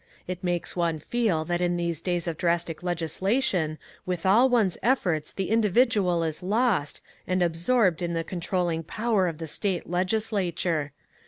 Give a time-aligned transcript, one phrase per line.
[0.27, 5.31] It makes one feel that in these days of drastic legislation with all one's efforts
[5.31, 10.91] the individual is lost and absorbed in the controlling power of the state legislature.